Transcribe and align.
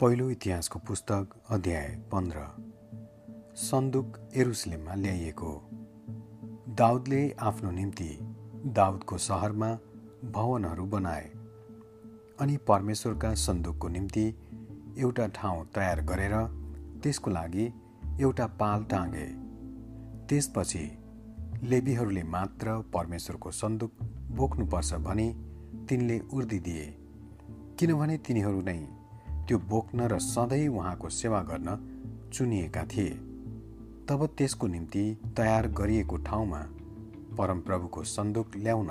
पहिलो 0.00 0.30
इतिहासको 0.30 0.78
पुस्तक 0.78 1.30
अध्याय 1.50 1.86
पन्ध्र। 2.12 2.40
सन्दुक 3.56 4.18
एरुसलेममा 4.36 4.94
ल्याइएको। 4.94 5.50
दाउदले 6.78 7.30
आफ्नो 7.40 7.70
निम्ति 7.70 8.08
दाउदको 8.66 9.18
सहरमा 9.18 9.70
भवनहरू 10.30 10.84
बनाए 10.84 11.24
अनि 12.40 12.56
परमेश्वरका 12.68 13.34
सन्दुकको 13.34 13.88
निम्ति 13.88 14.26
एउटा 14.98 15.26
ठाउँ 15.26 15.66
तयार 15.74 16.00
गरेर 16.00 16.34
त्यसको 17.02 17.30
लागि 17.30 17.66
एउटा 18.20 18.46
पाल 18.46 18.84
टाँगे। 18.84 19.26
त्यसपछि 20.26 20.84
लेबीहरूले 21.62 22.22
मात्र 22.22 22.78
परमेश्वरको 22.94 23.50
सन्दुक 23.50 23.92
बोक्नुपर्छ 24.30 24.94
भनी 24.94 25.28
तिनले 25.88 26.20
उर्दी 26.32 26.58
दिए 26.58 26.86
किनभने 27.78 28.18
तिनीहरू 28.18 28.60
नै 28.60 28.78
त्यो 29.48 29.58
बोक्न 29.58 30.08
र 30.08 30.18
सधैँ 30.18 30.68
उहाँको 30.68 31.08
सेवा 31.08 31.40
गर्न 31.42 31.68
चुनिएका 32.32 32.82
थिए। 32.84 33.10
तब 34.08 34.26
त्यसको 34.38 34.66
निम्ति 34.66 35.04
तयार 35.36 35.68
गरिएको 35.68 36.16
ठाउँमा 36.16 36.60
परमप्रभुको 37.38 38.02
सन्दुक 38.04 38.56
ल्याउन 38.56 38.90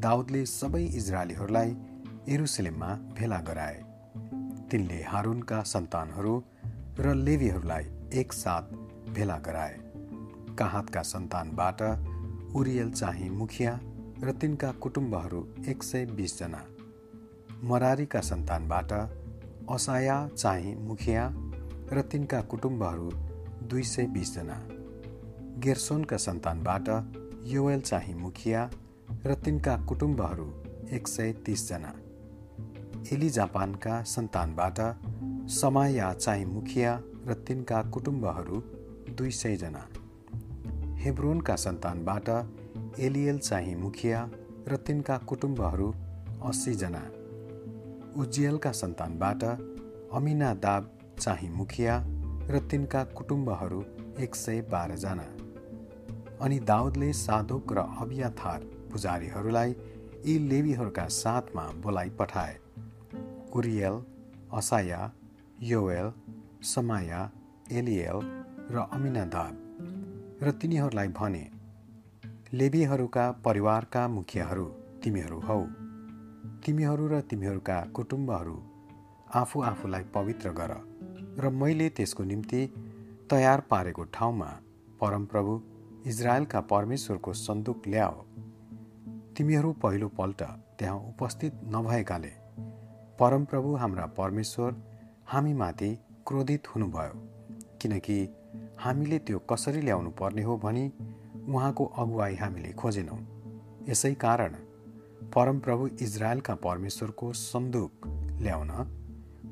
दाउदले 0.00 0.44
सबै 0.46 0.84
इजरायलीहरूलाई 0.84 1.76
एरुसलेममा 2.28 2.90
भेला 3.18 3.40
गराए। 3.40 3.82
तिनले 4.70 5.02
हारुनका 5.02 5.62
सन्तानहरू 5.62 6.34
र 6.98 7.14
लेवीहरूलाई 7.16 7.84
एकसाथ 8.20 8.72
भेला 9.10 9.38
गराए। 9.38 9.76
काहातका 10.58 11.02
सन्तानबाट 11.02 11.82
उरियल 12.56 12.90
चाहिँ 12.92 13.30
मुखिया 13.30 13.78
र 14.24 14.32
तिनका 14.32 14.72
कुटुम्बहरू 14.72 15.46
एक 15.68 15.82
सय 15.82 16.06
बिसजना 16.06 16.64
मरारीका 17.64 18.20
सन्तानबाट 18.20 18.92
असाया 19.70 20.16
चाहिँ 20.28 20.74
मुखिया 20.76 21.22
र 21.92 22.02
तिनका 22.02 22.40
कुटुम्बहरू 22.40 23.10
दुई 23.62 23.82
सय 23.82 24.06
बिसजना 24.06 24.58
गेर्सोनका 25.58 26.16
सन्तानबाट 26.16 26.88
योएल 27.46 27.80
चाहिँ 27.80 28.14
मुखिया 28.14 28.70
र 29.26 29.34
तिनका 29.34 29.76
कुटुम्बहरू 29.76 30.46
एक 30.92 31.08
सय 31.08 31.32
तिसजना 31.46 31.92
एली 33.12 33.28
जापानका 33.30 34.02
सन्तानबाट 34.02 34.80
समाया 35.50 36.12
चाहिँ 36.14 36.46
मुखिया 36.46 36.94
र 37.26 37.34
तिनका 37.48 37.82
कुटुम्बहरू 37.82 38.62
दुई 39.10 39.30
सयजना 39.30 39.84
हेब्रोनका 40.96 41.56
सन्तानबाट 41.56 42.28
एलिएल 42.98 43.38
चाहिँ 43.38 43.76
मुखिया 43.76 44.28
र 44.68 44.76
तिनका 44.76 45.18
कुटुम्बहरू 45.18 45.92
अस्सीजना 46.44 47.02
उज्जेलका 48.18 48.72
सन्तानबाट 48.72 49.44
अमिना 50.12 50.54
दाब 50.54 50.90
चाहिँ 51.20 51.50
मुखिया 51.50 51.94
र 52.50 52.58
तिनका 52.70 53.04
कुटुम्बहरू 53.04 53.80
एक 54.20 54.34
सय 54.34 54.60
बाह्रजना 54.70 55.26
अनि 56.40 56.58
दाउदले 56.60 57.12
साधुक 57.12 57.72
र 57.72 57.78
अबियाथार 58.00 58.60
पुजारीहरूलाई 58.92 59.76
यी 60.26 60.38
लेवीहरूका 60.38 61.06
साथमा 61.08 61.66
बोलाइ 61.82 62.10
पठाए। 62.10 62.56
कुरियल 63.52 64.02
असाया 64.52 65.12
योएल 65.62 66.12
समाया 66.62 67.30
एलियल 67.72 68.18
र 68.70 68.86
अमिनादाब 68.92 70.42
र 70.42 70.50
तिनीहरूलाई 70.50 71.08
भने 71.08 71.44
लेबीहरूका 72.52 73.32
परिवारका 73.44 74.08
मुखियाहरू 74.08 74.64
तिमीहरू 75.04 75.40
हौ। 75.40 75.60
तिमीहरू 76.66 77.06
र 77.08 77.20
तिमीहरूका 77.20 77.74
कुटुम्बहरू 77.94 78.54
आफू 79.34 79.60
आफूलाई 79.62 80.04
पवित्र 80.14 80.50
गर 80.50 80.72
र 81.38 81.50
मैले 81.50 81.88
त्यसको 81.88 82.24
निम्ति 82.24 82.62
तयार 83.30 83.60
पारेको 83.70 84.04
ठाउँमा 84.14 84.48
परमप्रभु 85.00 85.52
इजरायलका 86.06 86.60
परमेश्वरको 86.72 87.32
सन्दुक 87.32 87.86
ल्याओ। 87.88 88.18
तिमीहरू 89.36 89.72
पहिलोपल्ट 89.84 90.42
त्यहाँ 90.78 90.98
उपस्थित 91.08 91.60
नभएकाले 91.76 92.32
परमप्रभु 93.18 93.74
हाम्रा 93.76 94.06
परमेश्वर 94.18 94.82
हामीमाथि 95.26 95.94
क्रोधित 96.26 96.74
हुनुभयो 96.74 97.14
किनकि 97.82 98.18
हामीले 98.78 99.18
त्यो 99.18 99.38
कसरी 99.50 99.80
ल्याउनु 99.80 100.10
पर्ने 100.20 100.42
हो 100.42 100.56
भनी 100.58 100.86
उहाँको 101.46 101.84
अगुवाई 101.98 102.34
हामीले 102.34 102.72
खोजेनौँ। 102.74 103.24
यसै 103.88 104.14
कारण 104.26 104.54
परमप्रभु 105.34 105.86
इजरायलका 106.00 106.54
परमेश्वरको 106.64 107.32
सन्दुक 107.32 108.06
ल्याउन 108.42 108.70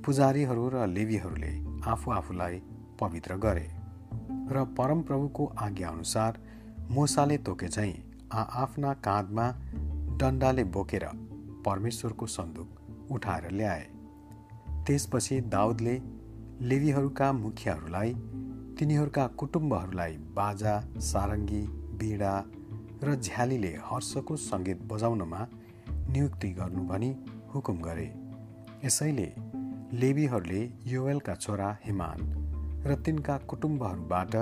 पुजारीहरू 0.04 0.68
र 0.68 0.86
लेबीहरूले 0.88 1.52
आफू 1.92 2.10
आफूलाई 2.10 2.60
पवित्र 3.00 3.36
गरे 3.44 3.66
र 4.50 4.64
परमप्रभुको 4.78 5.46
आज्ञाअनुसार 5.58 6.38
मोसाले 6.90 7.38
तोके 7.46 7.68
चाहिँ 7.68 7.94
आफ्ना 8.32 8.92
काँधमा 9.04 9.48
डन्डाले 10.20 10.64
बोकेर 10.74 11.06
परमेश्वरको 11.66 12.26
सन्दुक 12.28 13.10
उठाएर 13.10 13.50
ल्याए। 13.50 13.86
त्यसपछि 14.86 15.40
दाउदले 15.48 15.96
लेबीहरूका 16.68 17.32
मुखियाहरूलाई 17.34 18.14
तिनीहरूका 18.78 19.26
कुटुम्बहरूलाई 19.38 20.16
बाजा 20.36 20.74
सारङ्गी 21.04 21.62
बिडा 21.98 22.34
र 23.04 23.14
झ्यालीले 23.16 23.72
हर्षको 23.84 24.36
सङ्गीत 24.42 24.82
बजाउनमा 24.92 25.40
नियुक्ति 26.14 26.48
गर्नु 26.48 26.82
भनी 26.86 27.08
हुकुम 27.54 27.78
गरे। 27.82 28.06
यसैले 28.84 29.26
लेबीहरूले 29.92 30.60
योवेलका 30.86 31.34
छोरा 31.34 31.68
हिमान 31.84 32.20
र 32.86 32.94
तिनका 32.96 33.36
कुटुम्बहरूबाट 33.50 34.34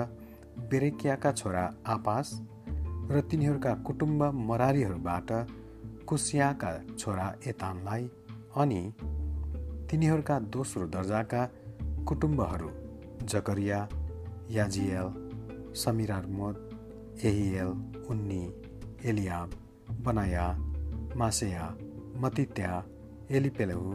बेरेकियाका 0.71 1.32
छोरा 1.32 1.62
आपास 1.87 2.32
र 3.11 3.21
तिनीहरूका 3.31 3.72
कुटुम्ब 3.87 4.22
मरारीहरूबाट 4.49 5.32
कुसियाका 6.06 6.72
छोरा 6.99 7.28
एतानलाई 7.47 8.05
अनि 8.56 8.82
तिनीहरूका 9.91 10.38
दोस्रो 10.49 10.87
दर्जाका 10.88 11.44
कुटुम्बहरू 12.09 12.71
जकरिया 13.27 13.78
याजियल 14.50 15.09
समिरारमोद 15.75 17.19
एहिएल 17.25 17.72
उन्नी 18.11 18.43
एलियाब 19.05 19.59
बनाया 20.00 20.47
मासेया 21.17 21.69
मतित्या 22.23 22.81
एलिपेलहु 23.37 23.95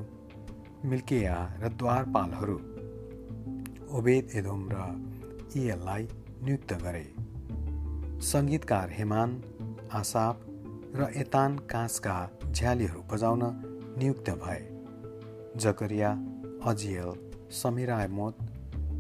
मिल्किया 0.90 1.36
र 1.62 1.70
द्वारपालहरू 1.80 2.58
ओबेद 3.98 4.36
एदोम 4.40 4.62
र 4.72 4.78
इएललाई 5.58 6.04
नियुक्त 6.46 6.74
गरे 6.84 7.06
सङ्गीतकार 8.24 8.90
हेमान 8.98 9.36
आसाप 10.00 10.44
र 10.96 11.10
एतान 11.22 11.58
काँसका 11.72 12.18
झ्यालीहरू 12.52 13.02
बजाउन 13.12 13.44
नियुक्त 14.00 14.30
भए 14.44 14.62
जकरिया 15.64 16.12
अजियल 16.70 17.12
समिरायमोत 17.62 18.36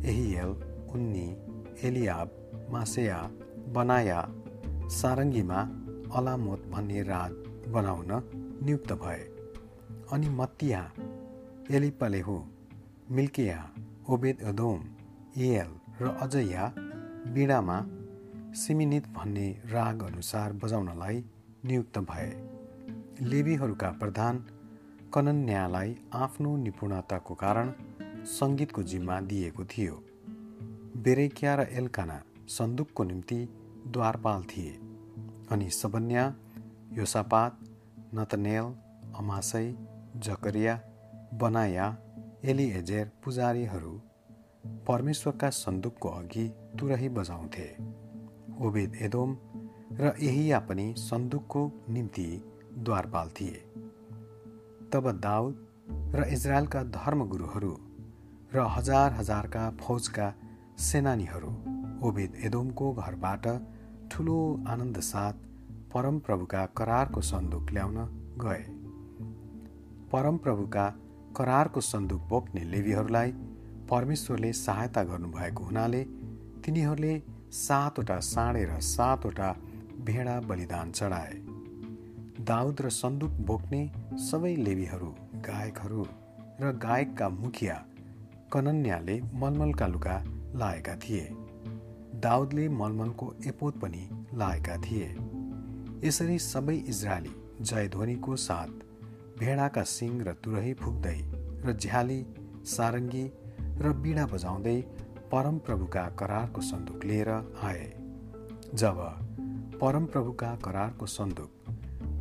एहियल 0.05 0.55
उन्नी 0.93 1.27
एलियाब 1.87 2.37
मासेया 2.71 3.19
बनाया 3.75 4.21
सारङ्गीमा 4.93 5.59
अलामोत 6.17 6.65
भन्ने 6.71 7.01
राज 7.05 7.33
बनाउन 7.71 8.11
नियुक्त 8.63 8.93
भए। 8.93 9.19
अनि 10.11 10.29
मत्तिया 10.29 10.93
एलिपलेहु 11.71 12.43
मिल्किया 13.11 13.73
ओबेद 14.09 14.41
अदोम 14.41 14.81
इएल 15.37 15.71
र 16.01 16.07
अजया 16.21 16.73
बिडामा 17.33 17.85
सिमिनित 18.53 19.07
भन्ने 19.07 19.61
राग 19.65 20.03
अनुसार 20.03 20.53
बजाउनलाई 20.53 21.23
नियुक्त 21.65 21.97
भए। 21.99 22.31
लेबीहरूका 23.21 23.89
प्रधान 23.91 24.45
कनन्यालाई 25.13 25.95
आफ्नो 26.13 26.57
निपुणताको 26.57 27.35
कारण 27.35 27.73
सङ्गीतको 28.25 28.83
जिम्मा 28.83 29.21
दिएको 29.21 29.65
थियो। 29.65 30.03
बेरेकिया 30.97 31.55
र 31.55 31.59
एल्काना 31.59 32.23
सन्दुकको 32.47 33.03
निम्ति 33.03 33.39
द्वारपाल 33.87 34.43
थिए। 34.43 34.79
अनि 35.51 35.69
सबन्या 35.69 36.35
योसापात 36.97 37.57
नतनेल 38.13 38.67
अमासै 39.15 39.65
जकरिया 40.25 40.75
बनाया 41.33 41.85
एलिएजेर 42.43 43.11
पुजारीहरू 43.23 43.93
परमेश्वरका 44.87 45.49
सन्दुकको 45.49 46.09
अघि 46.09 46.45
तुरही 46.79 47.09
बजाउँथे। 47.09 47.67
ओबेद 48.65 48.95
एदोम 49.01 49.37
र 49.99 50.13
एहिया 50.21 50.59
पनि 50.59 50.93
सन्दुकको 50.97 51.61
निम्ति 51.89 52.27
द्वारपाल 52.77 53.29
थिए। 53.29 53.59
तब 54.93 55.11
दाउद 55.19 55.55
र 56.15 56.23
इजरायलका 56.33 56.83
धर्मगुरुहरू 56.97 57.73
र 58.53 58.67
हजार 58.75 59.13
हजारका 59.13 59.63
फौजका 59.81 60.27
सेनानीहरू 60.79 61.51
ओबेद 62.07 62.35
एदोमको 62.45 62.93
घरबाट 62.93 63.47
ठुलो 64.11 64.39
आनन्द 64.67 64.99
साथ 64.99 65.33
परमप्रभुका 65.97 66.65
करारको 66.77 67.21
सन्दुक 67.21 67.71
ल्याउन 67.71 67.95
गए। 68.37 68.63
परमप्रभुका 70.11 70.83
करारको 71.37 71.81
सन्दुक 71.81 72.21
बोक्ने 72.21 72.63
लेबीहरूलाई 72.63 73.31
परमेश्वरले 73.89 74.51
सहायता 74.53 75.03
गर्नुभएको 75.03 75.63
हुनाले 75.63 76.03
तिनीहरूले 76.65 77.21
सातवटा 77.51 78.19
साँडे 78.19 78.63
र 78.65 78.79
सातवटा 78.79 79.49
भेडा 79.99 80.39
बलिदान 80.39 80.91
चढाए। 80.91 81.33
दाउद 82.45 82.81
र 82.81 82.89
सन्दुक 82.89 83.31
बोक्ने 83.31 83.81
सबै 84.19 84.55
लेबीहरू 84.55 85.09
गायकहरू 85.49 86.05
र 86.61 86.71
गायकका 86.77 87.29
मुखिया 87.29 87.83
कनन्याले 88.53 89.21
मलमलका 89.33 89.87
लुगा 89.87 90.23
लाएका 90.55 90.95
थिए। 90.95 91.25
दाउदले 92.21 92.69
मलमलको 92.69 93.33
एपोत 93.45 93.79
पनि 93.79 94.09
लाएका 94.33 94.77
थिए। 94.77 95.07
यसरी 96.03 96.37
सबै 96.39 96.75
इजरायली 96.91 97.31
जयध्वनिको 97.61 98.35
साथ 98.39 98.73
भेडाका 99.39 99.83
सिङ 99.91 100.17
र 100.27 100.33
तुरही 100.43 100.73
फुक्दै 100.81 101.17
र 101.63 101.73
झ्याली 101.73 102.17
सारङ्गी 102.73 103.23
र 103.81 103.93
बिडा 104.03 104.25
बजाउँदै 104.33 104.75
परमप्रभुका 105.31 106.03
करारको 106.19 106.61
सन्दुक 106.61 107.05
लिएर 107.05 107.29
आए। 107.69 107.87
जब 108.73 108.99
परमप्रभुका 109.81 110.51
करारको 110.65 111.05
सन्दुक 111.05 111.73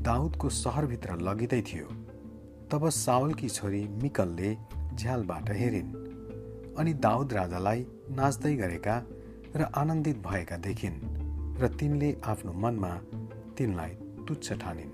दाउदको 0.03 0.49
सहरभित्र 0.55 1.19
लगिँदै 1.21 1.61
थियो 1.63 1.89
तब 2.71 2.89
सावलकी 2.97 3.49
छोरी 3.49 3.83
मिकलले 4.03 4.55
झ्यालबाट 4.95 5.51
हेरिन् 5.51 5.93
अनि 6.79 6.93
दाउद 7.03 7.33
राजालाई 7.33 7.87
नाच्दै 8.17 8.55
गरेका 8.57 8.97
र 9.57 9.71
आनन्दित 9.75 10.19
भएका 10.27 10.57
देखिन् 10.65 10.99
र 11.61 11.69
तिनले 11.79 12.11
आफ्नो 12.27 12.53
मनमा 12.65 12.93
तिनलाई 13.59 13.89
तुच्छ 14.29 14.53
ठानिन्। 14.53 14.91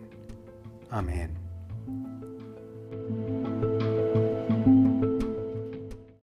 आमेन। 0.93 1.42